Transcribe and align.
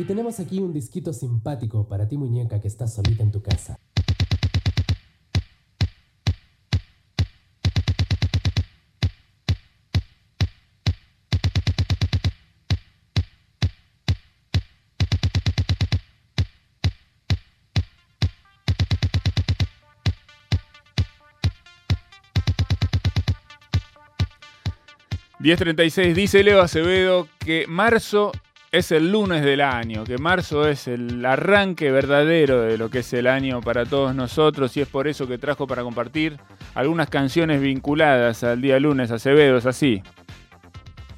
Y 0.00 0.04
tenemos 0.04 0.40
aquí 0.40 0.60
un 0.60 0.72
disquito 0.72 1.12
simpático 1.12 1.86
para 1.86 2.08
ti 2.08 2.16
muñeca 2.16 2.58
que 2.58 2.68
estás 2.68 2.94
solita 2.94 3.22
en 3.22 3.30
tu 3.30 3.42
casa. 3.42 3.78
10.36 25.40 26.14
dice 26.14 26.42
Leo 26.42 26.62
Acevedo 26.62 27.28
que 27.38 27.66
marzo 27.66 28.32
es 28.72 28.92
el 28.92 29.10
lunes 29.10 29.42
del 29.42 29.62
año, 29.62 30.04
que 30.04 30.16
marzo 30.18 30.68
es 30.68 30.86
el 30.86 31.24
arranque 31.26 31.90
verdadero 31.90 32.62
de 32.62 32.78
lo 32.78 32.88
que 32.88 33.00
es 33.00 33.12
el 33.12 33.26
año 33.26 33.60
para 33.60 33.84
todos 33.84 34.14
nosotros 34.14 34.76
y 34.76 34.82
es 34.82 34.88
por 34.88 35.08
eso 35.08 35.26
que 35.26 35.38
trajo 35.38 35.66
para 35.66 35.82
compartir 35.82 36.38
algunas 36.74 37.10
canciones 37.10 37.60
vinculadas 37.60 38.44
al 38.44 38.60
día 38.60 38.78
lunes. 38.78 39.10
Acevedo, 39.10 39.58
¿es 39.58 39.66
así? 39.66 40.02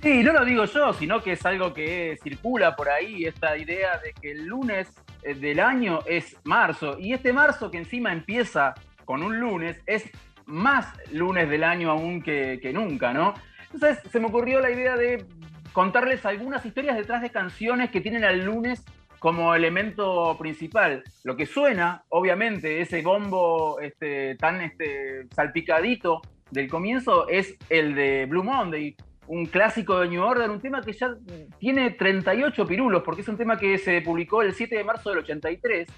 Sí, 0.01 0.23
no 0.23 0.33
lo 0.33 0.45
digo 0.47 0.65
yo, 0.65 0.95
sino 0.95 1.23
que 1.23 1.33
es 1.33 1.45
algo 1.45 1.75
que 1.75 2.19
circula 2.23 2.75
por 2.75 2.89
ahí, 2.89 3.27
esta 3.27 3.57
idea 3.57 3.99
de 3.99 4.15
que 4.15 4.33
el 4.33 4.47
lunes 4.47 4.89
eh, 5.23 5.35
del 5.35 5.61
año 5.61 6.01
es 6.07 6.37
marzo 6.45 6.99
y 6.99 7.13
este 7.13 7.35
marzo 7.35 7.71
que 7.71 7.79
encima 7.79 8.13
empieza 8.13 8.75
con 9.05 9.23
un 9.23 9.39
lunes 9.39 9.79
es 9.87 10.11
más 10.47 10.87
lunes 11.13 11.49
del 11.51 11.65
año 11.65 11.91
aún 11.91 12.23
que, 12.23 12.59
que 12.63 12.73
nunca, 12.73 13.13
¿no? 13.13 13.35
Entonces 13.73 14.01
se 14.11 14.19
me 14.21 14.27
ocurrió 14.27 14.61
la 14.61 14.71
idea 14.71 14.97
de 14.97 15.25
contarles 15.73 16.25
algunas 16.27 16.65
historias 16.65 16.97
detrás 16.97 17.23
de 17.23 17.31
canciones 17.31 17.91
que 17.91 18.01
tienen 18.01 18.25
al 18.25 18.45
lunes 18.45 18.85
como 19.19 19.55
elemento 19.55 20.37
principal. 20.39 21.05
Lo 21.23 21.37
que 21.37 21.47
suena, 21.47 22.05
obviamente, 22.09 22.81
ese 22.81 23.03
bombo 23.03 23.79
este, 23.81 24.35
tan 24.37 24.61
este, 24.61 25.29
salpicadito 25.35 26.23
del 26.51 26.69
comienzo 26.69 27.29
es 27.29 27.57
el 27.69 27.95
de 27.95 28.27
Blue 28.27 28.43
Monday, 28.43 28.97
un 29.29 29.47
clásico 29.47 30.01
de 30.01 30.09
New 30.09 30.23
Order, 30.23 30.51
un 30.51 30.61
tema 30.61 30.83
que 30.83 30.93
ya 30.93 31.15
tiene 31.59 31.91
38 31.91 32.67
pirulos, 32.67 33.03
porque 33.05 33.23
es 33.23 33.29
un 33.29 33.37
tema 33.37 33.57
que 33.57 33.79
se 33.79 34.01
publicó 34.03 34.43
el 34.43 34.55
7 34.55 34.77
de 34.77 34.85
marzo 34.85 35.11
del 35.11 35.21
83 35.21 35.89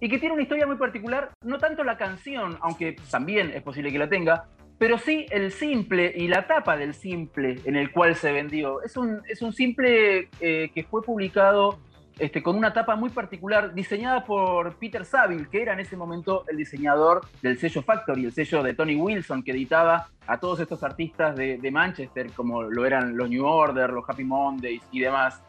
y 0.00 0.08
que 0.08 0.18
tiene 0.18 0.34
una 0.34 0.42
historia 0.42 0.66
muy 0.66 0.76
particular, 0.76 1.30
no 1.44 1.58
tanto 1.58 1.84
la 1.84 1.96
canción, 1.96 2.58
aunque 2.60 2.96
también 3.10 3.52
es 3.54 3.62
posible 3.62 3.92
que 3.92 3.98
la 3.98 4.08
tenga, 4.08 4.48
pero 4.78 4.98
sí 4.98 5.26
el 5.30 5.52
simple 5.52 6.12
y 6.14 6.28
la 6.28 6.46
tapa 6.46 6.76
del 6.76 6.94
simple 6.94 7.60
en 7.64 7.76
el 7.76 7.90
cual 7.90 8.14
se 8.14 8.32
vendió. 8.32 8.82
Es 8.82 8.96
un, 8.96 9.22
es 9.28 9.42
un 9.42 9.52
simple 9.52 10.28
eh, 10.40 10.70
que 10.74 10.84
fue 10.84 11.02
publicado 11.02 11.78
este, 12.18 12.42
con 12.42 12.56
una 12.56 12.72
tapa 12.72 12.96
muy 12.96 13.10
particular, 13.10 13.74
diseñada 13.74 14.24
por 14.24 14.76
Peter 14.76 15.04
Saville, 15.04 15.48
que 15.50 15.60
era 15.60 15.74
en 15.74 15.80
ese 15.80 15.96
momento 15.96 16.44
el 16.48 16.56
diseñador 16.56 17.26
del 17.42 17.58
sello 17.58 17.82
Factory, 17.82 18.24
el 18.24 18.32
sello 18.32 18.62
de 18.62 18.72
Tony 18.72 18.96
Wilson, 18.96 19.42
que 19.42 19.50
editaba 19.50 20.08
a 20.26 20.38
todos 20.38 20.60
estos 20.60 20.82
artistas 20.82 21.36
de, 21.36 21.70
Manchester, 21.70 22.30
como 22.32 22.62
lo 22.62 22.86
eran 22.86 23.16
los 23.16 23.28
New 23.28 23.44
Order, 23.44 23.90
los 23.90 24.08
Happy 24.08 24.24
Mondays 24.24 24.82
y 24.92 25.00
demás. 25.00 25.42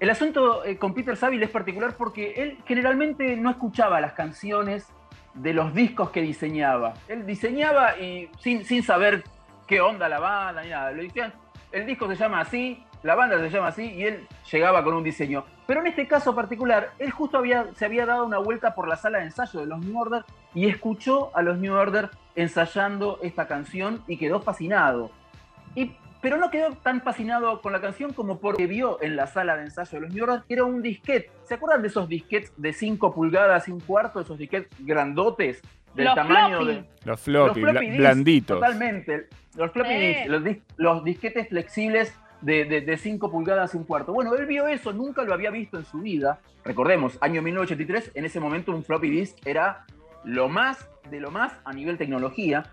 El 0.00 0.10
asunto 0.10 0.64
eh, 0.64 0.76
con 0.76 0.92
Peter 0.92 1.16
Saville 1.16 1.44
es 1.44 1.50
particular 1.50 1.94
porque 1.96 2.34
él 2.36 2.58
generalmente 2.66 3.36
no 3.36 3.50
escuchaba 3.50 4.00
las 4.00 4.12
canciones 4.12 4.86
de 5.34 5.52
los 5.52 5.74
discos 5.74 6.10
que 6.10 6.22
diseñaba. 6.22 6.94
Él 7.08 7.26
diseñaba 7.26 7.98
y 7.98 8.28
sin, 8.40 8.64
sin 8.64 8.82
saber 8.82 9.24
qué 9.66 9.80
onda 9.80 10.08
la 10.08 10.18
banda 10.18 10.62
ni 10.62 10.70
nada. 10.70 10.90
Lo 10.92 11.02
decían, 11.02 11.32
el 11.72 11.86
disco 11.86 12.08
se 12.08 12.16
llama 12.16 12.40
así, 12.40 12.84
la 13.02 13.14
banda 13.14 13.38
se 13.38 13.50
llama 13.50 13.68
así 13.68 13.84
y 13.84 14.04
él 14.04 14.26
llegaba 14.50 14.82
con 14.84 14.94
un 14.94 15.04
diseño. 15.04 15.44
Pero 15.66 15.80
en 15.80 15.86
este 15.86 16.06
caso 16.06 16.34
particular, 16.34 16.90
él 16.98 17.10
justo 17.10 17.38
había, 17.38 17.66
se 17.74 17.84
había 17.84 18.04
dado 18.06 18.24
una 18.24 18.38
vuelta 18.38 18.74
por 18.74 18.88
la 18.88 18.96
sala 18.96 19.18
de 19.18 19.24
ensayo 19.26 19.60
de 19.60 19.66
los 19.66 19.78
New 19.80 19.98
Order 19.98 20.24
y 20.54 20.68
escuchó 20.68 21.30
a 21.34 21.42
los 21.42 21.58
New 21.58 21.74
Order 21.74 22.10
ensayando 22.34 23.18
esta 23.22 23.46
canción 23.46 24.02
y 24.06 24.16
quedó 24.16 24.40
fascinado. 24.40 25.10
Y 25.74 25.92
pero 26.20 26.36
no 26.36 26.50
quedó 26.50 26.72
tan 26.74 27.00
fascinado 27.00 27.60
con 27.60 27.72
la 27.72 27.80
canción 27.80 28.12
como 28.12 28.38
porque 28.38 28.66
vio 28.66 29.02
en 29.02 29.16
la 29.16 29.26
sala 29.26 29.56
de 29.56 29.62
ensayo 29.64 30.00
de 30.00 30.06
los 30.06 30.14
New 30.14 30.26
que 30.46 30.54
era 30.54 30.64
un 30.64 30.82
disquete. 30.82 31.30
¿Se 31.44 31.54
acuerdan 31.54 31.82
de 31.82 31.88
esos 31.88 32.08
disquetes 32.08 32.52
de 32.56 32.72
5 32.72 33.14
pulgadas 33.14 33.68
y 33.68 33.72
un 33.72 33.80
cuarto? 33.80 34.20
Esos 34.20 34.38
disquetes 34.38 34.70
grandotes 34.80 35.62
del 35.94 36.08
tamaño 36.14 36.64
de. 36.64 36.84
Los 37.04 37.20
floppy, 37.20 37.62
blanditos. 37.96 38.60
Totalmente. 38.60 39.28
Los 39.56 39.72
floppy 39.72 40.60
los, 40.76 41.04
disquetes 41.04 41.48
flexibles 41.48 42.14
de 42.42 42.98
5 42.98 43.30
pulgadas 43.30 43.74
y 43.74 43.78
un 43.78 43.84
cuarto. 43.84 44.12
Bueno, 44.12 44.34
él 44.34 44.46
vio 44.46 44.66
eso, 44.68 44.92
nunca 44.92 45.22
lo 45.22 45.32
había 45.32 45.50
visto 45.50 45.78
en 45.78 45.84
su 45.84 46.00
vida. 46.00 46.40
Recordemos, 46.64 47.16
año 47.20 47.40
1983, 47.40 48.12
en 48.14 48.24
ese 48.26 48.40
momento 48.40 48.72
un 48.72 48.84
floppy 48.84 49.10
disk 49.10 49.46
era 49.46 49.84
lo 50.24 50.48
más 50.48 50.90
de 51.10 51.18
lo 51.18 51.30
más 51.30 51.52
a 51.64 51.72
nivel 51.72 51.96
tecnología 51.96 52.64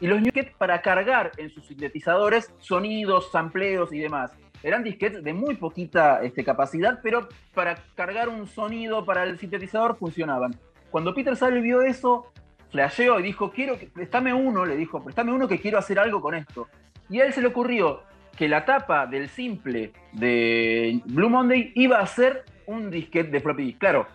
y 0.00 0.06
los 0.06 0.22
disquetes 0.22 0.54
para 0.56 0.80
cargar 0.82 1.32
en 1.36 1.50
sus 1.50 1.66
sintetizadores 1.66 2.52
sonidos, 2.58 3.30
sampleos 3.30 3.92
y 3.92 3.98
demás. 3.98 4.32
Eran 4.62 4.82
disquetes 4.82 5.22
de 5.22 5.32
muy 5.32 5.56
poquita 5.56 6.22
este, 6.22 6.44
capacidad, 6.44 7.00
pero 7.02 7.28
para 7.54 7.76
cargar 7.94 8.28
un 8.28 8.46
sonido 8.46 9.04
para 9.04 9.24
el 9.24 9.38
sintetizador 9.38 9.96
funcionaban. 9.96 10.54
Cuando 10.90 11.14
Peter 11.14 11.36
Saville 11.36 11.62
vio 11.62 11.82
eso, 11.82 12.32
flasheó 12.70 13.20
y 13.20 13.22
dijo, 13.22 13.50
quiero, 13.50 13.76
préstame 13.92 14.34
uno, 14.34 14.64
le 14.64 14.76
dijo, 14.76 15.02
préstame 15.02 15.32
uno 15.32 15.48
que 15.48 15.60
quiero 15.60 15.78
hacer 15.78 15.98
algo 15.98 16.20
con 16.20 16.34
esto. 16.34 16.68
Y 17.08 17.20
a 17.20 17.26
él 17.26 17.32
se 17.32 17.40
le 17.40 17.48
ocurrió 17.48 18.02
que 18.36 18.48
la 18.48 18.64
tapa 18.64 19.06
del 19.06 19.28
simple 19.28 19.92
de 20.12 21.00
Blue 21.06 21.28
Monday 21.28 21.72
iba 21.74 21.98
a 21.98 22.06
ser 22.06 22.44
un 22.66 22.90
disquete 22.90 23.30
de 23.30 23.40
floppy. 23.40 23.74
Claro, 23.74 24.06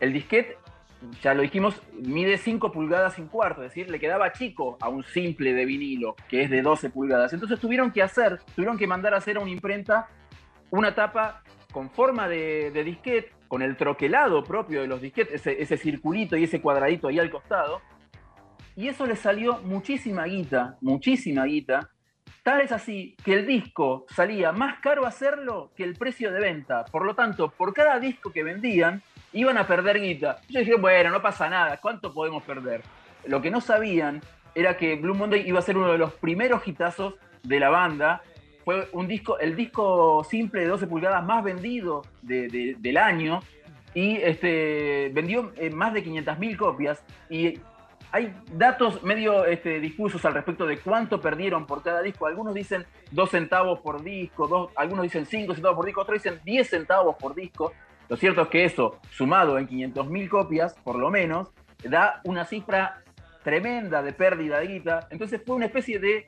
el 0.00 0.12
disquete 0.12 0.58
ya 1.22 1.34
lo 1.34 1.42
dijimos, 1.42 1.80
mide 1.92 2.38
5 2.38 2.72
pulgadas 2.72 3.18
un 3.18 3.28
cuarto, 3.28 3.62
es 3.62 3.70
decir, 3.70 3.90
le 3.90 3.98
quedaba 3.98 4.32
chico 4.32 4.76
a 4.80 4.88
un 4.88 5.04
simple 5.04 5.52
de 5.52 5.64
vinilo, 5.64 6.16
que 6.28 6.42
es 6.42 6.50
de 6.50 6.62
12 6.62 6.90
pulgadas. 6.90 7.32
Entonces 7.32 7.58
tuvieron 7.58 7.90
que 7.90 8.02
hacer, 8.02 8.40
tuvieron 8.54 8.78
que 8.78 8.86
mandar 8.86 9.14
a 9.14 9.18
hacer 9.18 9.36
a 9.36 9.40
una 9.40 9.50
imprenta 9.50 10.08
una 10.70 10.94
tapa 10.94 11.42
con 11.72 11.90
forma 11.90 12.28
de, 12.28 12.70
disquete, 12.84 13.32
con 13.48 13.62
el 13.62 13.76
troquelado 13.76 14.42
propio 14.44 14.80
de 14.80 14.86
los 14.86 15.00
disquetes, 15.00 15.46
ese, 15.46 15.76
circulito 15.76 16.36
y 16.36 16.44
ese 16.44 16.60
cuadradito 16.60 17.08
ahí 17.08 17.18
al 17.18 17.30
costado. 17.30 17.80
Y 18.76 18.88
eso 18.88 19.06
le 19.06 19.16
salió 19.16 19.58
muchísima 19.62 20.24
guita, 20.24 20.76
muchísima 20.80 21.44
guita. 21.44 21.90
Tal 22.42 22.60
es 22.60 22.72
así 22.72 23.16
que 23.24 23.34
el 23.34 23.46
disco 23.46 24.04
salía 24.08 24.52
más 24.52 24.80
caro 24.80 25.06
hacerlo 25.06 25.72
que 25.76 25.84
el 25.84 25.94
precio 25.94 26.32
de 26.32 26.40
venta. 26.40 26.84
Por 26.84 27.06
lo 27.06 27.14
tanto, 27.14 27.50
por 27.50 27.72
cada 27.72 27.98
disco 28.00 28.32
que 28.32 28.42
vendían, 28.42 29.02
iban 29.34 29.58
a 29.58 29.66
perder 29.66 30.00
guita. 30.00 30.38
Yo 30.48 30.60
dije, 30.60 30.76
bueno, 30.76 31.10
no 31.10 31.20
pasa 31.20 31.50
nada, 31.50 31.76
¿cuánto 31.78 32.14
podemos 32.14 32.42
perder? 32.42 32.82
Lo 33.26 33.42
que 33.42 33.50
no 33.50 33.60
sabían 33.60 34.22
era 34.54 34.76
que 34.76 34.96
Blue 34.96 35.14
Monday 35.14 35.46
iba 35.46 35.58
a 35.58 35.62
ser 35.62 35.76
uno 35.76 35.92
de 35.92 35.98
los 35.98 36.14
primeros 36.14 36.66
hitazos 36.66 37.14
de 37.42 37.60
la 37.60 37.68
banda. 37.68 38.22
Fue 38.64 38.88
un 38.92 39.06
disco, 39.06 39.38
el 39.38 39.56
disco 39.56 40.24
simple 40.24 40.62
de 40.62 40.68
12 40.68 40.86
pulgadas 40.86 41.24
más 41.24 41.44
vendido 41.44 42.02
del 42.22 42.96
año 42.96 43.40
y 43.92 44.16
este, 44.16 45.10
vendió 45.12 45.52
eh, 45.56 45.70
más 45.70 45.92
de 45.92 46.04
500.000 46.04 46.56
copias. 46.56 47.04
Y 47.28 47.58
hay 48.12 48.32
datos 48.52 49.02
medio 49.02 49.44
este, 49.44 49.80
difusos 49.80 50.24
al 50.24 50.34
respecto 50.34 50.66
de 50.66 50.78
cuánto 50.78 51.20
perdieron 51.20 51.66
por 51.66 51.82
cada 51.82 52.00
disco. 52.00 52.26
Algunos 52.26 52.54
dicen 52.54 52.86
2 53.10 53.30
centavos 53.30 53.80
por 53.80 54.02
disco, 54.02 54.70
algunos 54.76 55.02
dicen 55.02 55.26
5 55.26 55.54
centavos 55.54 55.76
por 55.76 55.84
disco, 55.84 56.02
otros 56.02 56.22
dicen 56.22 56.40
10 56.44 56.68
centavos 56.68 57.16
por 57.16 57.34
disco. 57.34 57.72
Lo 58.08 58.16
cierto 58.16 58.42
es 58.42 58.48
que 58.48 58.64
eso, 58.64 59.00
sumado 59.10 59.58
en 59.58 59.66
500.000 59.66 60.28
copias, 60.28 60.74
por 60.84 60.96
lo 60.96 61.10
menos, 61.10 61.52
da 61.82 62.20
una 62.24 62.44
cifra 62.44 63.02
tremenda 63.42 64.02
de 64.02 64.12
pérdida 64.12 64.58
de 64.60 64.66
guita. 64.66 65.08
Entonces 65.10 65.40
fue 65.44 65.56
una 65.56 65.66
especie 65.66 65.98
de 65.98 66.26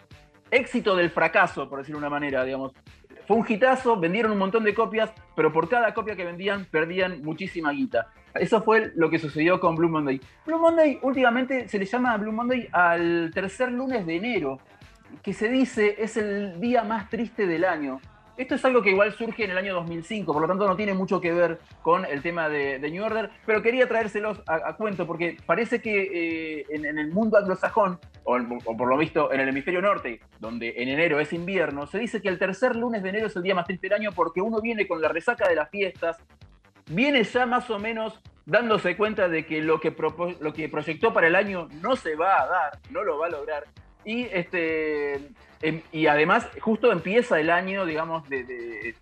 éxito 0.50 0.94
del 0.94 1.10
fracaso, 1.10 1.68
por 1.68 1.80
decirlo 1.80 2.00
de 2.00 2.06
una 2.06 2.10
manera, 2.10 2.44
digamos. 2.44 2.72
Fue 3.26 3.36
un 3.36 3.44
hitazo, 3.48 3.98
vendieron 3.98 4.30
un 4.32 4.38
montón 4.38 4.62
de 4.62 4.72
copias, 4.72 5.12
pero 5.34 5.52
por 5.52 5.68
cada 5.68 5.92
copia 5.92 6.14
que 6.14 6.24
vendían, 6.24 6.64
perdían 6.66 7.22
muchísima 7.22 7.72
guita. 7.72 8.12
Eso 8.34 8.62
fue 8.62 8.92
lo 8.94 9.10
que 9.10 9.18
sucedió 9.18 9.58
con 9.58 9.74
Blue 9.74 9.88
Monday. 9.88 10.20
Blue 10.44 10.58
Monday 10.58 11.00
últimamente 11.02 11.68
se 11.68 11.78
le 11.78 11.86
llama 11.86 12.16
Blue 12.18 12.32
Monday 12.32 12.68
al 12.70 13.30
tercer 13.34 13.72
lunes 13.72 14.06
de 14.06 14.16
enero, 14.16 14.60
que 15.22 15.32
se 15.32 15.48
dice 15.48 15.96
es 15.98 16.16
el 16.16 16.60
día 16.60 16.84
más 16.84 17.08
triste 17.10 17.46
del 17.46 17.64
año. 17.64 18.00
Esto 18.36 18.54
es 18.54 18.64
algo 18.66 18.82
que 18.82 18.90
igual 18.90 19.12
surge 19.12 19.44
en 19.44 19.50
el 19.50 19.58
año 19.58 19.74
2005, 19.74 20.30
por 20.30 20.42
lo 20.42 20.48
tanto 20.48 20.66
no 20.66 20.76
tiene 20.76 20.92
mucho 20.92 21.20
que 21.20 21.32
ver 21.32 21.58
con 21.80 22.04
el 22.04 22.20
tema 22.20 22.50
de, 22.50 22.78
New 22.90 23.02
Order, 23.02 23.30
pero 23.46 23.62
quería 23.62 23.88
traérselos 23.88 24.42
a, 24.46 24.74
cuento 24.76 25.06
porque 25.06 25.38
parece 25.46 25.80
que 25.80 26.60
eh, 26.60 26.66
en, 26.68 26.84
el 26.84 27.10
mundo 27.12 27.38
anglosajón, 27.38 27.98
o, 28.24 28.36
o, 28.36 28.76
por 28.76 28.88
lo 28.88 28.98
visto 28.98 29.32
en 29.32 29.40
el 29.40 29.48
hemisferio 29.48 29.80
norte, 29.80 30.20
donde 30.38 30.74
en 30.76 30.88
enero 30.88 31.18
es 31.18 31.32
invierno, 31.32 31.86
se 31.86 31.98
dice 31.98 32.20
que 32.20 32.28
el 32.28 32.38
tercer 32.38 32.76
lunes 32.76 33.02
de 33.02 33.08
enero 33.08 33.28
es 33.28 33.36
el 33.36 33.42
día 33.42 33.54
más 33.54 33.66
triste 33.66 33.88
del 33.88 34.00
año 34.00 34.12
porque 34.12 34.42
uno 34.42 34.60
viene 34.60 34.86
con 34.86 35.00
la 35.00 35.08
resaca 35.08 35.48
de 35.48 35.56
las 35.56 35.70
fiestas, 35.70 36.18
viene 36.90 37.24
ya 37.24 37.46
más 37.46 37.70
o 37.70 37.78
menos 37.78 38.20
dándose 38.44 38.96
cuenta 38.96 39.28
de 39.28 39.46
que 39.46 39.62
lo 39.62 39.80
que, 39.80 39.94
lo 40.40 40.52
que 40.52 40.68
proyectó 40.68 41.12
para 41.12 41.26
el 41.26 41.34
año 41.34 41.68
no 41.82 41.96
se 41.96 42.14
va 42.16 42.42
a 42.42 42.46
dar, 42.46 42.78
no 42.90 43.02
lo 43.02 43.18
va 43.18 43.26
a 43.26 43.30
lograr, 43.30 43.64
Y 44.06 44.22
este 44.32 45.16
em, 45.60 45.82
y 45.92 46.06
además 46.06 46.48
justo 46.60 46.92
empieza 46.92 47.40
el 47.40 47.50
año, 47.50 47.84
digamos, 47.84 48.22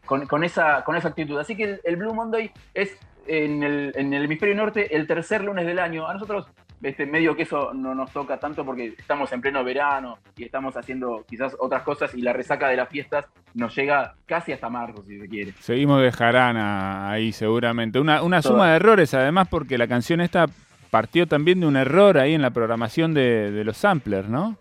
con, 0.06 0.44
esa, 0.44 0.82
con 0.82 0.96
esa 0.96 1.08
actitud. 1.08 1.38
Así 1.38 1.54
que 1.54 1.78
el, 1.84 1.96
Blue 1.96 2.14
Monday 2.14 2.50
es 2.72 2.98
en 3.26 3.62
el, 3.62 3.92
en 3.96 4.14
el 4.14 4.24
hemisferio 4.24 4.56
norte 4.56 4.96
el 4.96 5.06
tercer 5.06 5.44
lunes 5.44 5.66
del 5.66 5.78
año. 5.78 6.08
A 6.08 6.14
nosotros 6.14 6.46
este, 6.82 7.06
medio 7.06 7.36
que 7.36 7.42
eso 7.42 7.72
no 7.74 7.94
nos 7.94 8.12
toca 8.12 8.38
tanto 8.38 8.64
porque 8.64 8.94
estamos 8.98 9.30
en 9.32 9.40
pleno 9.40 9.62
verano 9.62 10.18
y 10.36 10.44
estamos 10.44 10.76
haciendo 10.76 11.24
quizás 11.28 11.54
otras 11.58 11.82
cosas 11.82 12.14
y 12.14 12.22
la 12.22 12.32
resaca 12.32 12.68
de 12.68 12.76
las 12.76 12.88
fiestas 12.88 13.26
nos 13.54 13.74
llega 13.74 14.14
casi 14.26 14.52
hasta 14.52 14.68
marzo, 14.68 15.02
si 15.06 15.18
se 15.18 15.28
quiere. 15.28 15.52
Seguimos 15.60 16.02
de 16.02 16.12
jarana 16.12 17.10
ahí 17.10 17.32
seguramente. 17.32 18.00
Una, 18.00 18.22
una 18.22 18.40
suma 18.42 18.70
de 18.70 18.76
errores 18.76 19.12
además 19.14 19.48
porque 19.48 19.76
la 19.76 19.86
canción 19.86 20.20
esta 20.20 20.46
partió 20.90 21.26
también 21.26 21.60
de 21.60 21.66
un 21.66 21.76
error 21.76 22.18
ahí 22.18 22.34
en 22.34 22.42
la 22.42 22.50
programación 22.50 23.14
de, 23.14 23.50
de 23.50 23.64
los 23.64 23.76
samplers, 23.76 24.28
¿no? 24.28 24.56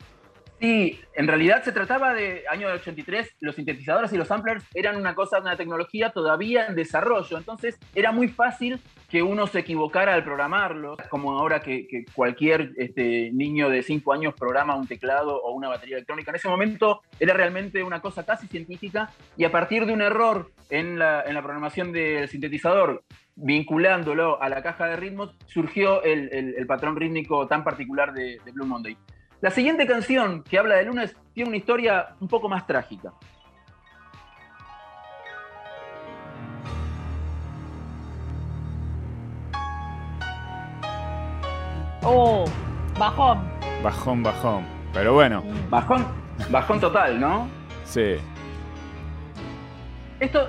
Sí, 0.64 0.98
en 1.16 1.28
realidad 1.28 1.62
se 1.62 1.74
trataba 1.74 2.14
de 2.14 2.46
año 2.50 2.70
83, 2.70 3.36
los 3.42 3.56
sintetizadores 3.56 4.14
y 4.14 4.18
los 4.18 4.30
samplers 4.30 4.64
eran 4.74 4.96
una 4.96 5.14
cosa, 5.14 5.42
una 5.42 5.58
tecnología 5.58 6.12
todavía 6.12 6.68
en 6.68 6.76
desarrollo, 6.76 7.38
entonces 7.38 7.78
era 7.94 8.14
muy 8.14 8.30
fácil 8.30 8.80
que 9.10 9.22
uno 9.22 9.46
se 9.46 9.60
equivocara 9.60 10.14
al 10.14 10.24
programarlo, 10.24 10.96
como 11.10 11.38
ahora 11.38 11.60
que, 11.60 12.06
cualquier 12.16 12.72
este, 12.78 13.30
niño 13.34 13.68
de 13.68 13.84
5 13.84 14.14
años 14.14 14.36
programa 14.36 14.78
un 14.78 14.88
teclado 14.88 15.36
o 15.36 15.52
una 15.52 15.68
batería 15.68 15.98
electrónica. 15.98 16.32
En 16.32 16.36
ese 16.36 16.48
momento 16.48 17.02
era 17.20 17.34
realmente 17.34 17.84
una 17.84 18.00
cosa 18.00 18.26
casi 18.26 18.48
científica 18.48 19.10
y 19.36 19.44
a 19.44 19.52
partir 19.52 19.86
de 19.86 19.92
un 19.92 20.02
error 20.02 20.54
en 20.70 20.98
la, 20.98 21.26
programación 21.44 21.92
del 21.92 22.30
sintetizador, 22.30 23.04
vinculándolo 23.36 24.42
a 24.42 24.48
la 24.48 24.64
caja 24.64 24.88
de 24.88 24.96
ritmos, 24.96 25.36
surgió 25.46 26.02
el, 26.04 26.66
patrón 26.68 26.96
rítmico 26.96 27.48
tan 27.48 27.66
particular 27.66 28.14
de 28.14 28.40
Blue 28.54 28.66
Monday. 28.66 28.96
La 29.44 29.52
siguiente 29.52 29.86
canción 29.86 30.42
que 30.42 30.58
habla 30.58 30.76
de 30.76 30.86
lunes 30.86 31.18
tiene 31.34 31.50
una 31.50 31.58
historia 31.58 32.16
un 32.22 32.30
poco 32.30 32.48
más 32.48 32.66
trágica. 32.66 33.12
Oh, 42.04 42.46
bajón. 42.98 43.52
Bajón, 43.84 44.24
bajón. 44.24 44.66
Pero 44.94 45.12
bueno. 45.12 45.44
Bajón, 45.70 46.08
bajón 46.50 46.80
total, 46.80 47.20
¿no? 47.20 47.50
Sí. 47.84 48.16
Esto 50.22 50.48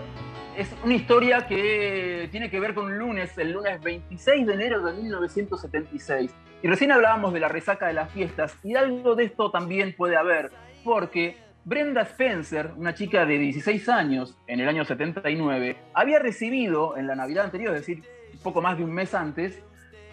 es 0.56 0.72
una 0.84 0.94
historia 0.94 1.48
que 1.48 2.28
tiene 2.30 2.48
que 2.48 2.60
ver 2.60 2.74
con 2.74 2.84
un 2.84 2.96
lunes, 2.96 3.36
el 3.38 3.50
lunes 3.50 3.82
26 3.82 4.46
de 4.46 4.54
enero 4.54 4.84
de 4.84 4.92
1976. 4.92 6.32
Y 6.64 6.66
recién 6.66 6.92
hablábamos 6.92 7.34
de 7.34 7.40
la 7.40 7.48
resaca 7.48 7.88
de 7.88 7.92
las 7.92 8.10
fiestas, 8.10 8.56
y 8.64 8.74
algo 8.74 9.14
de 9.14 9.24
esto 9.24 9.50
también 9.50 9.94
puede 9.94 10.16
haber, 10.16 10.50
porque 10.82 11.36
Brenda 11.66 12.00
Spencer, 12.00 12.70
una 12.78 12.94
chica 12.94 13.26
de 13.26 13.36
16 13.36 13.86
años 13.90 14.38
en 14.46 14.60
el 14.60 14.68
año 14.70 14.86
79, 14.86 15.76
había 15.92 16.20
recibido 16.20 16.96
en 16.96 17.06
la 17.06 17.16
Navidad 17.16 17.44
anterior, 17.44 17.74
es 17.74 17.80
decir, 17.80 18.02
poco 18.42 18.62
más 18.62 18.78
de 18.78 18.84
un 18.84 18.94
mes 18.94 19.12
antes, 19.12 19.62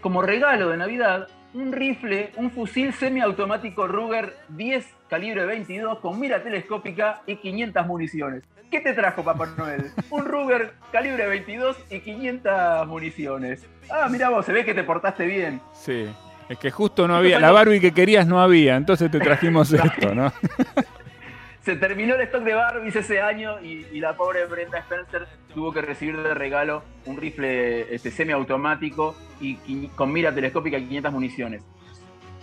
como 0.02 0.22
regalo 0.22 0.68
de 0.68 0.76
Navidad, 0.76 1.30
un 1.54 1.72
rifle, 1.72 2.34
un 2.36 2.52
fusil 2.52 2.92
semiautomático 2.92 3.88
Ruger 3.88 4.36
10 4.50 4.86
calibre 5.08 5.46
22 5.46 6.00
con 6.00 6.20
mira 6.20 6.44
telescópica 6.44 7.22
y 7.28 7.38
500 7.38 7.88
municiones. 7.88 8.44
¿Qué 8.70 8.82
te 8.82 8.92
trajo 8.92 9.24
Papá 9.24 9.46
Noel? 9.58 9.92
Un 10.10 10.26
Ruger 10.26 10.74
calibre 10.92 11.28
22 11.28 11.78
y 11.90 12.02
500 12.02 12.88
municiones. 12.88 13.66
Ah, 13.90 14.10
mira 14.12 14.28
vos, 14.28 14.46
se 14.46 14.52
ve 14.52 14.66
que 14.66 14.74
te 14.74 14.84
portaste 14.84 15.26
bien. 15.26 15.62
Sí. 15.72 16.10
Es 16.52 16.60
que 16.60 16.70
justo 16.70 17.08
no 17.08 17.16
había, 17.16 17.40
la 17.40 17.52
Barbie 17.52 17.80
que 17.80 17.94
querías 17.94 18.28
no 18.28 18.42
había, 18.42 18.76
entonces 18.76 19.10
te 19.10 19.22
trajimos 19.22 19.72
esto, 19.74 20.14
¿no? 20.14 20.34
Se 21.62 21.78
terminó 21.78 22.16
el 22.16 22.22
stock 22.22 22.44
de 22.44 22.54
Barbies 22.54 22.94
ese 22.94 23.22
año 23.22 23.62
y, 23.62 24.00
la 24.02 24.18
pobre 24.18 24.46
Brenda 24.48 24.80
Spencer 24.80 25.28
tuvo 25.54 25.72
que 25.72 25.82
recibir 25.82 26.18
de 26.18 26.34
regalo 26.34 26.84
un 27.06 27.16
rifle 27.16 27.94
este, 27.96 28.12
semiautomático 28.12 29.16
y, 29.40 29.88
con 29.96 30.12
mira 30.12 30.34
telescópica 30.34 30.78
y 30.78 30.88
500 30.88 31.14
municiones. 31.14 31.64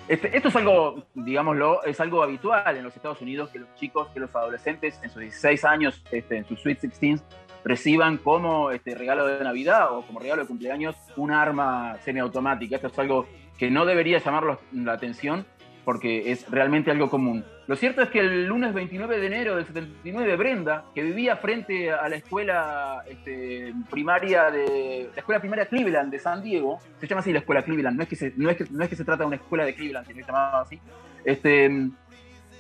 Este, 0.07 0.35
esto 0.35 0.49
es 0.49 0.57
algo, 0.57 1.05
digámoslo, 1.15 1.83
es 1.85 2.01
algo 2.01 2.23
habitual 2.23 2.77
en 2.79 2.85
los 2.85 2.97
Estados 2.97 3.21
Unidos 3.21 3.51
que 3.51 3.59
los 3.59 3.75
chicos, 3.75 4.09
que 4.15 4.21
los 4.21 4.35
adolescentes 4.35 4.99
en 5.03 5.11
sus 5.11 5.21
16 5.21 5.65
años, 5.67 6.03
este, 6.13 6.39
en 6.39 6.47
sus 6.47 6.63
Sweet 6.63 6.81
16, 6.81 7.23
reciban 7.63 8.17
como 8.17 8.71
este, 8.71 8.95
regalo 8.95 9.27
de 9.27 9.45
Navidad 9.45 9.93
o 9.93 10.01
como 10.07 10.19
regalo 10.21 10.43
de 10.43 10.49
cumpleaños 10.49 10.97
un 11.17 11.31
arma 11.31 11.97
semiautomática. 12.05 12.77
Esto 12.77 12.87
es 12.87 12.99
algo 13.01 13.27
que 13.59 13.71
no 13.71 13.85
debería 13.85 14.19
llamar 14.19 14.59
la 14.73 14.93
atención 14.93 15.45
porque 15.89 16.33
es 16.33 16.51
realmente 16.51 16.91
algo 16.91 17.09
común. 17.09 17.47
Lo 17.67 17.75
cierto 17.75 18.03
es 18.03 18.11
que 18.11 18.21
el 18.21 18.47
lunes 18.47 18.75
29 18.75 19.21
de 19.21 19.27
enero 19.27 19.57
del 19.57 19.65
79, 19.65 20.37
Brenda, 20.37 20.85
que 20.95 21.03
vivía 21.03 21.37
frente 21.37 21.91
a 21.91 22.07
la 22.11 22.17
escuela 22.17 23.03
este, 23.09 23.73
primaria 23.91 24.51
de 24.51 25.09
la 25.15 25.21
escuela 25.21 25.41
primaria 25.41 25.65
Cleveland 25.65 26.11
de 26.11 26.19
San 26.19 26.43
Diego, 26.43 26.79
se 27.01 27.07
llama 27.07 27.21
así 27.21 27.33
la 27.33 27.39
escuela 27.39 27.63
Cleveland, 27.63 27.97
no 27.97 28.03
es 28.03 28.09
que 28.11 28.17
se, 28.17 28.35
no 28.37 28.51
es 28.51 28.59
que, 28.59 28.67
no 28.71 28.85
es 28.85 28.91
que 28.91 28.97
se 28.97 29.05
trata 29.07 29.23
de 29.23 29.29
una 29.29 29.37
escuela 29.37 29.65
de 29.65 29.75
Cleveland, 29.75 30.07
sino 30.07 30.19
que 30.19 30.25
se 30.25 30.31
llamaba 30.31 30.61
así, 30.61 30.79
este, 31.25 31.89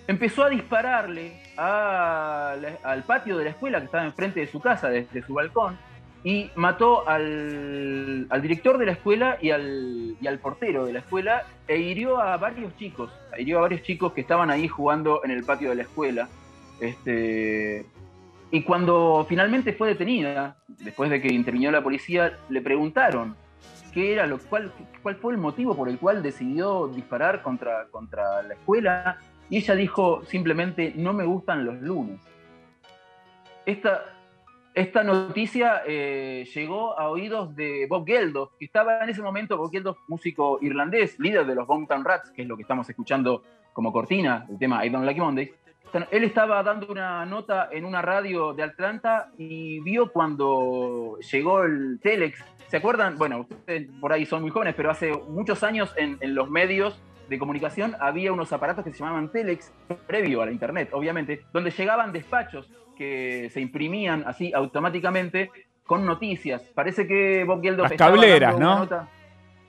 empezó 0.06 0.44
a 0.44 0.48
dispararle 0.48 1.42
al 1.58 3.02
patio 3.06 3.36
de 3.36 3.44
la 3.44 3.50
escuela 3.50 3.78
que 3.78 3.84
estaba 3.84 4.04
enfrente 4.06 4.40
de 4.40 4.46
su 4.46 4.58
casa, 4.58 4.88
desde 4.88 5.20
su 5.20 5.34
balcón, 5.34 5.78
y 6.24 6.50
mató 6.56 7.08
al, 7.08 8.28
director 8.42 8.78
de 8.78 8.86
la 8.86 8.92
escuela 8.92 9.38
y 9.40 9.50
al, 9.50 10.16
y 10.20 10.26
al, 10.26 10.38
portero 10.38 10.84
de 10.84 10.92
la 10.92 10.98
escuela 11.00 11.44
e 11.66 11.78
hirió 11.78 12.20
a 12.20 12.36
varios 12.36 12.76
chicos, 12.76 13.10
hirió 13.38 13.58
a 13.58 13.62
varios 13.62 13.82
chicos 13.82 14.12
que 14.12 14.20
estaban 14.20 14.50
ahí 14.50 14.68
jugando 14.68 15.24
en 15.24 15.30
el 15.30 15.44
patio 15.44 15.70
de 15.70 15.76
la 15.76 15.82
escuela. 15.82 16.28
Este, 16.80 17.86
y 18.50 18.62
cuando 18.62 19.26
finalmente 19.28 19.72
fue 19.72 19.88
detenida, 19.88 20.56
después 20.66 21.10
de 21.10 21.20
que 21.20 21.28
intervino 21.28 21.70
la 21.70 21.82
policía, 21.82 22.38
le 22.48 22.60
preguntaron 22.62 23.36
qué 23.92 24.12
era 24.12 24.26
lo 24.26 24.38
cual, 24.38 24.72
cuál 25.02 25.16
fue 25.16 25.32
el 25.32 25.38
motivo 25.38 25.76
por 25.76 25.88
el 25.88 25.98
cual 25.98 26.22
decidió 26.22 26.88
disparar 26.88 27.42
contra, 27.42 27.86
contra 27.90 28.42
la 28.42 28.54
escuela, 28.54 29.18
y 29.50 29.58
ella 29.58 29.74
dijo 29.74 30.24
simplemente 30.26 30.92
no 30.96 31.12
me 31.12 31.24
gustan 31.24 31.64
los 31.64 31.80
lunes. 31.80 32.20
Esta, 33.66 34.02
esta 34.78 35.02
noticia 35.02 35.82
eh, 35.86 36.48
llegó 36.54 36.98
a 36.98 37.08
oídos 37.08 37.54
de 37.56 37.86
Bob 37.88 38.06
Geldof, 38.06 38.52
que 38.58 38.64
estaba 38.64 39.02
en 39.02 39.10
ese 39.10 39.22
momento, 39.22 39.56
Bob 39.56 39.72
Geldof, 39.72 39.98
músico 40.06 40.58
irlandés, 40.62 41.18
líder 41.18 41.46
de 41.46 41.56
los 41.56 41.66
Boomtown 41.66 42.04
Rats, 42.04 42.30
que 42.30 42.42
es 42.42 42.48
lo 42.48 42.56
que 42.56 42.62
estamos 42.62 42.88
escuchando 42.88 43.42
como 43.72 43.92
cortina, 43.92 44.46
el 44.48 44.56
tema 44.56 44.86
I 44.86 44.90
Don't 44.90 45.04
Like 45.04 45.20
Mondays. 45.20 45.50
Él 46.12 46.22
estaba 46.22 46.62
dando 46.62 46.86
una 46.88 47.26
nota 47.26 47.70
en 47.72 47.84
una 47.84 48.02
radio 48.02 48.52
de 48.52 48.62
Atlanta 48.62 49.32
y 49.36 49.80
vio 49.80 50.12
cuando 50.12 51.18
llegó 51.32 51.64
el 51.64 51.98
Telex. 52.00 52.44
¿Se 52.68 52.76
acuerdan? 52.76 53.16
Bueno, 53.18 53.40
ustedes 53.40 53.88
por 54.00 54.12
ahí 54.12 54.26
son 54.26 54.42
muy 54.42 54.50
jóvenes, 54.50 54.74
pero 54.76 54.90
hace 54.90 55.12
muchos 55.28 55.64
años 55.64 55.92
en, 55.96 56.18
en 56.20 56.34
los 56.34 56.50
medios 56.50 57.00
de 57.28 57.38
comunicación 57.38 57.94
había 58.00 58.32
unos 58.32 58.52
aparatos 58.52 58.84
que 58.84 58.92
se 58.92 58.98
llamaban 58.98 59.30
Telex, 59.30 59.72
previo 60.06 60.42
a 60.42 60.46
la 60.46 60.52
Internet, 60.52 60.90
obviamente, 60.92 61.44
donde 61.52 61.70
llegaban 61.70 62.12
despachos 62.12 62.70
que 62.96 63.48
se 63.52 63.60
imprimían 63.60 64.24
así 64.26 64.52
automáticamente 64.52 65.50
con 65.84 66.04
noticias. 66.04 66.62
Parece 66.74 67.06
que 67.06 67.44
Bob 67.44 67.62
Geldof 67.62 67.90
Las 67.90 67.98
cableras, 67.98 68.58
¿no? 68.58 68.88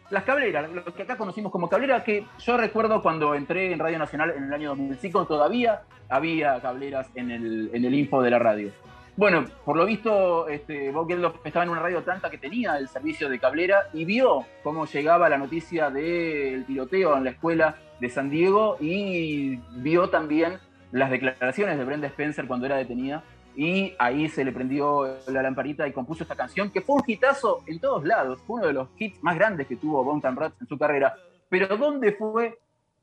Las 0.10 0.24
cableras, 0.24 0.72
lo 0.72 0.84
que 0.86 1.04
acá 1.04 1.18
conocimos 1.18 1.52
como 1.52 1.70
cableras, 1.70 2.04
que 2.04 2.26
yo 2.40 2.58
recuerdo 2.58 3.04
cuando 3.04 3.36
entré 3.36 3.72
en 3.72 3.78
Radio 3.78 4.00
Nacional 4.00 4.34
en 4.36 4.46
el 4.46 4.54
año 4.54 4.70
2005, 4.70 5.28
todavía 5.28 5.82
había 6.10 6.60
cableras 6.62 7.12
en 7.14 7.30
el, 7.30 7.70
en 7.74 7.86
el 7.86 7.94
info 7.94 8.22
de 8.22 8.32
la 8.32 8.40
radio. 8.40 8.72
Bueno, 9.18 9.46
por 9.66 9.76
lo 9.76 9.86
visto, 9.86 10.48
este, 10.48 10.92
Bob 10.92 11.08
Geldof 11.08 11.36
estaba 11.44 11.66
en 11.66 11.72
una 11.72 11.82
radio 11.82 12.04
tanta 12.04 12.30
que 12.30 12.38
tenía 12.38 12.78
el 12.78 12.88
servicio 12.88 13.30
de 13.30 13.40
cablera 13.40 13.90
y 13.94 14.06
vio 14.06 14.46
cómo 14.64 14.86
llegaba 14.86 15.28
la 15.28 15.38
noticia 15.38 15.90
del 15.90 16.66
tiroteo 16.66 17.18
en 17.18 17.26
la 17.26 17.32
escuela 17.32 17.76
de 18.00 18.10
San 18.10 18.30
Diego 18.30 18.78
y 18.80 19.58
vio 19.78 20.10
también 20.10 20.60
las 20.92 21.12
declaraciones 21.12 21.78
de 21.78 21.84
Brenda 21.84 22.08
Spencer 22.08 22.48
cuando 22.48 22.66
era 22.66 22.78
detenida 22.78 23.24
y 23.56 23.94
ahí 24.00 24.30
se 24.30 24.46
le 24.46 24.54
prendió 24.54 25.18
la 25.28 25.42
lamparita 25.42 25.86
y 25.86 25.92
compuso 25.92 26.24
esta 26.24 26.36
canción 26.36 26.72
que 26.72 26.80
fue 26.80 26.96
un 26.96 27.04
hitazo 27.06 27.62
en 27.68 27.80
todos 27.80 28.06
lados, 28.06 28.42
fue 28.48 28.58
uno 28.58 28.68
de 28.68 28.74
los 28.74 28.88
hits 28.98 29.22
más 29.22 29.36
grandes 29.36 29.68
que 29.68 29.76
tuvo 29.76 30.04
Bontan 30.04 30.38
Rats 30.38 30.62
en 30.62 30.68
su 30.68 30.78
carrera. 30.78 31.16
Pero 31.50 31.76
¿dónde 31.76 32.14
fue 32.14 32.58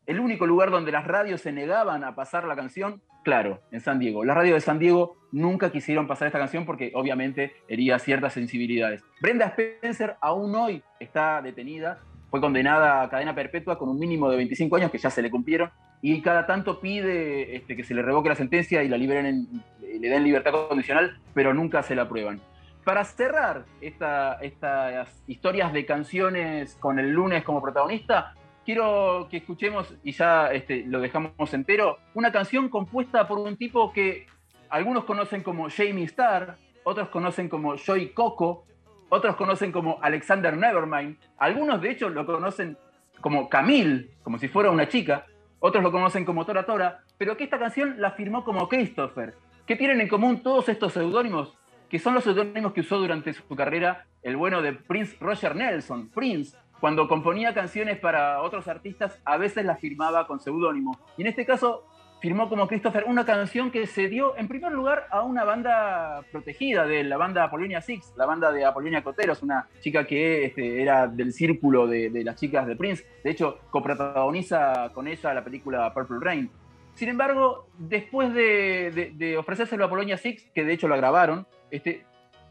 el 0.07 0.21
único 0.21 0.47
lugar 0.47 0.71
donde 0.71 0.93
las 0.93 1.07
radios 1.07 1.41
se 1.41 1.53
negaban 1.53 2.05
a 2.05 2.15
pasar 2.15 2.45
la 2.45 2.57
canción? 2.57 3.01
Claro, 3.25 3.61
en 3.73 3.81
San 3.81 3.99
Diego. 3.99 4.25
Las 4.25 4.37
radios 4.37 4.55
de 4.55 4.61
San 4.61 4.79
Diego 4.79 5.17
nunca 5.33 5.73
quisieron 5.73 6.07
pasar 6.07 6.27
esta 6.27 6.39
canción 6.39 6.65
porque 6.65 6.93
obviamente 6.95 7.55
hería 7.69 7.99
ciertas 7.99 8.33
sensibilidades. 8.33 9.03
Brenda 9.21 9.47
Spencer 9.47 10.17
aún 10.21 10.55
hoy 10.55 10.83
está 11.01 11.43
detenida, 11.43 11.99
fue 12.31 12.41
condenada 12.41 13.03
a 13.03 13.09
cadena 13.09 13.35
perpetua 13.35 13.79
con 13.79 13.89
un 13.89 13.99
mínimo 13.99 14.31
de 14.31 14.37
25 14.37 14.77
años 14.77 14.91
que 14.91 14.99
ya 14.99 15.11
se 15.11 15.23
le 15.23 15.31
cumplieron 15.31 15.71
y 16.03 16.23
cada 16.23 16.47
tanto 16.47 16.81
pide 16.81 17.57
este, 17.57 17.75
que 17.75 17.83
se 17.83 17.95
le 17.95 18.03
revoque 18.03 18.29
la 18.29 18.35
sentencia 18.37 18.83
y 18.83 18.89
la 18.89 18.97
liberen 18.97 19.49
le 19.81 20.09
den 20.09 20.25
libertad 20.25 20.53
condicional, 20.69 21.19
pero 21.35 21.55
nunca 21.55 21.83
se 21.83 21.95
la 21.95 22.03
aprueban. 22.03 22.41
Para 22.85 23.05
cerrar 23.05 23.65
estas 23.81 25.23
historias 25.27 25.73
de 25.73 25.85
canciones 25.85 26.77
con 26.77 26.99
el 26.99 27.11
lunes 27.11 27.43
como 27.43 27.61
protagonista, 27.61 28.35
quiero 28.67 29.29
que 29.31 29.39
escuchemos, 29.39 29.95
y 30.03 30.11
ya 30.11 30.49
este, 30.53 30.85
lo 30.87 31.01
dejamos 31.01 31.55
entero, 31.55 31.99
una 32.15 32.33
canción 32.33 32.69
compuesta 32.69 33.29
por 33.29 33.39
un 33.39 33.57
tipo 33.57 33.93
que 33.93 34.27
algunos 34.69 35.05
conocen 35.05 35.45
como 35.45 35.71
Jamie 35.71 36.05
Starr, 36.05 36.57
otros 36.83 37.09
conocen 37.09 37.49
como 37.49 37.77
Joy 37.77 38.11
Coco, 38.11 38.67
otros 39.09 39.37
conocen 39.37 39.71
como 39.71 39.99
Alexander 40.03 40.57
Nevermind, 40.57 41.17
algunos 41.39 41.81
de 41.81 41.93
hecho 41.93 42.09
lo 42.09 42.27
conocen 42.27 42.77
como 43.21 43.49
Camille, 43.49 44.11
como 44.25 44.37
si 44.37 44.49
fuera 44.49 44.71
una 44.71 44.89
chica, 44.89 45.27
otros 45.61 45.83
lo 45.83 45.93
conocen 45.93 46.25
como 46.25 46.45
Tora 46.45 46.67
Tora, 46.67 47.05
pero 47.17 47.37
que 47.37 47.45
esta 47.45 47.61
canción 47.61 47.95
la 47.99 48.11
firmó 48.11 48.45
como 48.45 48.69
Christopher. 48.69 49.35
¿Qué 49.65 49.77
tienen 49.77 50.01
en 50.01 50.09
común 50.09 50.43
todos 50.43 50.69
estos 50.69 50.93
seudónimos? 50.93 51.57
Que 51.89 52.01
son 52.01 52.15
los 52.15 52.25
seudónimos 52.25 52.73
que 52.73 52.81
usó 52.81 52.99
durante 52.99 53.33
su 53.33 53.47
carrera 53.55 54.07
el 54.25 54.37
bueno 54.37 54.61
de 54.61 54.73
Prince 54.73 55.17
Roger 55.21 55.55
Nelson, 55.55 56.09
Prince, 56.09 56.57
cuando 56.81 57.09
componía 57.09 57.55
canciones 57.55 57.99
para 57.99 58.43
otros 58.43 58.69
artistas, 58.69 59.21
a 59.25 59.37
veces 59.37 59.65
las 59.65 59.81
firmaba 59.81 60.27
con 60.27 60.41
seudónimo. 60.41 60.99
Y 61.17 61.23
en 61.23 61.29
este 61.29 61.47
caso, 61.47 61.85
firmó 62.21 62.49
como 62.49 62.67
Christopher 62.67 63.05
una 63.07 63.25
canción 63.25 63.71
que 63.71 63.87
se 63.87 64.09
dio 64.09 64.37
en 64.37 64.49
primer 64.49 64.73
lugar 64.73 65.07
a 65.11 65.23
una 65.23 65.45
banda 65.45 66.23
protegida 66.33 66.87
de 66.87 67.05
la 67.05 67.17
banda 67.17 67.45
Apollonia 67.45 67.81
Six, 67.81 68.15
la 68.17 68.27
banda 68.27 68.53
de 68.53 68.65
Apollonia 68.65 69.03
Coteros, 69.03 69.43
una 69.43 69.69
chica 69.81 70.07
que 70.07 70.47
este, 70.47 70.83
era 70.83 71.07
del 71.07 71.33
círculo 71.33 71.87
de, 71.87 72.11
las 72.25 72.37
chicas 72.37 72.67
de 72.67 72.77
Prince. 72.77 73.07
De 73.23 73.31
hecho, 73.31 73.59
coprotagoniza 73.71 74.91
con 74.93 75.09
ella 75.09 75.35
la 75.35 75.45
película 75.45 75.93
Purple 75.93 76.19
Rain. 76.21 76.51
Sin 76.95 77.11
embargo, 77.11 77.69
después 77.79 78.33
de, 78.33 79.37
ofrecérselo 79.39 79.85
a 79.85 79.87
Apollonia 79.87 80.17
Six, 80.17 80.51
que 80.55 80.65
de 80.65 80.73
hecho 80.73 80.89
la 80.89 80.97
grabaron, 80.97 81.47
este, 81.71 82.07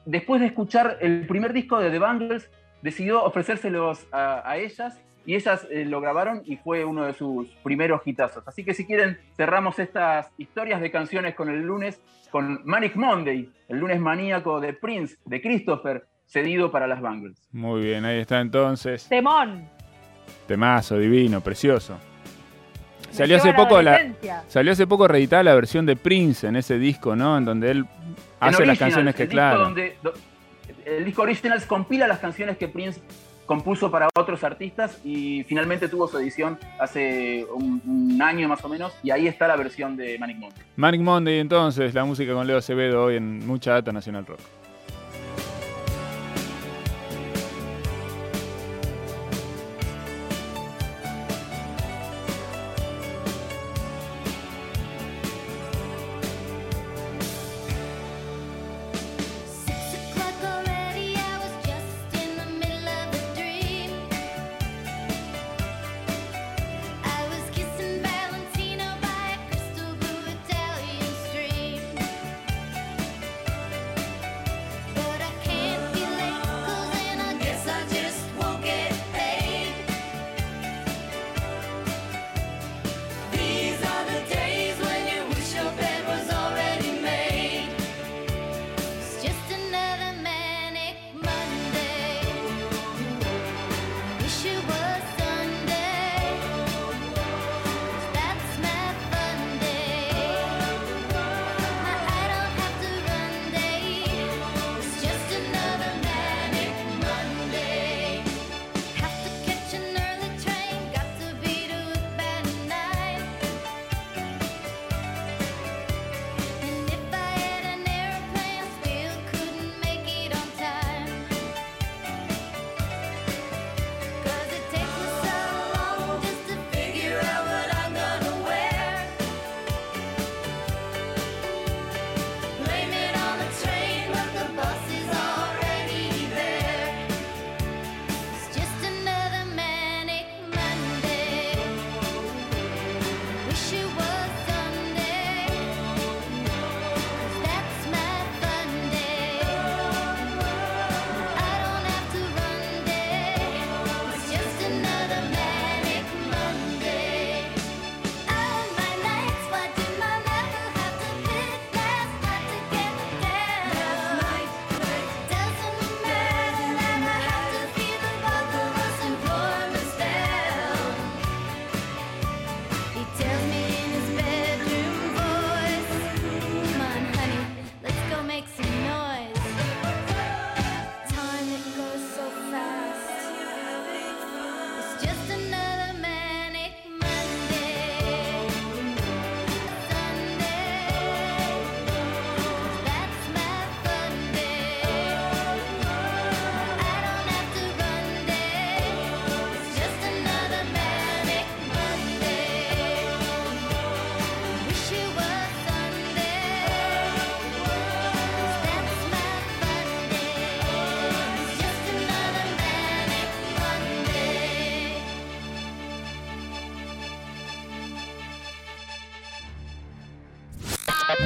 después 0.05 0.39
de 0.39 0.47
escuchar 0.47 0.99
el 1.01 1.25
primer 1.25 1.51
disco 1.51 1.79
de 1.79 1.89
The 1.89 1.99
Bangles, 1.99 2.51
decidió 2.85 3.23
ofrecérselos 3.23 4.05
a, 4.11 4.57
ellas 4.57 5.01
y 5.25 5.33
ellas 5.33 5.67
eh, 5.71 5.85
lo 5.85 6.01
grabaron 6.01 6.43
y 6.45 6.57
fue 6.57 6.85
uno 6.85 7.03
de 7.05 7.13
sus 7.13 7.47
primeros 7.63 8.01
hitazos. 8.05 8.47
Así 8.47 8.63
que 8.63 8.75
si 8.75 8.85
quieren, 8.85 9.17
cerramos 9.35 9.79
estas 9.79 10.31
historias 10.37 10.79
de 10.79 10.91
canciones 10.91 11.33
con 11.33 11.49
el 11.49 11.61
lunes, 11.61 11.99
con 12.29 12.61
Manic 12.63 12.95
Monday, 12.95 13.51
el 13.69 13.79
lunes 13.79 13.99
maníaco 13.99 14.59
de 14.59 14.73
Prince, 14.73 15.17
de 15.25 15.41
Christopher, 15.41 16.05
cedido 16.27 16.69
para 16.69 16.85
las 16.85 17.01
Bangles. 17.01 17.41
Muy 17.51 17.81
bien, 17.81 18.05
ahí 18.05 18.19
está 18.19 18.39
entonces. 18.39 19.09
Temón. 19.09 19.67
Temazo, 20.47 20.99
divino, 20.99 21.41
precioso. 21.41 21.97
salió 23.09 23.37
hace 23.37 23.51
poco 23.53 23.81
la, 23.81 24.13
salió 24.47 24.73
hace 24.73 24.85
poco 24.85 25.07
reeditada 25.07 25.41
la 25.41 25.55
versión 25.55 25.87
de 25.87 25.95
Prince 25.95 26.45
en 26.45 26.55
ese 26.55 26.77
disco, 26.77 27.15
¿no? 27.15 27.35
En 27.35 27.45
donde 27.45 27.71
él 27.71 27.85
hace 28.39 28.63
las 28.63 28.77
canciones 28.77 29.15
que 29.15 29.27
claro 29.27 29.73
el 30.85 31.03
disco 31.05 31.23
Originals 31.23 31.65
compila 31.65 32.07
las 32.07 32.19
canciones 32.19 32.57
que 32.57 32.67
Prince 32.67 33.01
compuso 33.45 33.91
para 33.91 34.07
otros 34.15 34.43
artistas 34.43 34.99
y 35.03 35.43
finalmente 35.43 35.87
tuvo 35.87 36.07
su 36.07 36.17
edición 36.17 36.57
hace 36.79 37.45
un, 37.53 38.19
año 38.21 38.47
más 38.47 38.63
o 38.63 38.69
menos 38.69 38.93
y 39.03 39.11
ahí 39.11 39.27
está 39.27 39.47
la 39.47 39.55
versión 39.55 39.97
de 39.97 40.17
Manic 40.17 40.37
Monday. 40.37 40.63
Manic 40.77 41.01
Monday 41.01 41.39
entonces, 41.39 41.93
la 41.93 42.05
música 42.05 42.33
con 42.33 42.47
Leo 42.47 42.57
Acevedo 42.57 43.03
hoy 43.03 43.17
en 43.17 43.45
mucha 43.45 43.73
data 43.73 43.91
nacional 43.91 44.25
rock. 44.25 44.39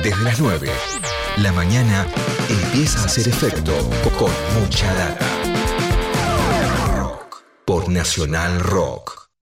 Desde 0.09 0.23
las 0.23 0.39
9, 0.39 0.71
la 1.37 1.51
mañana 1.51 2.07
empieza 2.49 2.99
a 2.99 3.05
hacer 3.05 3.27
efecto 3.27 3.71
con 4.17 4.31
mucha 4.59 4.91
data. 4.95 5.27
Por 7.63 7.89
Nacional 7.89 8.59
Rock. 8.59 9.08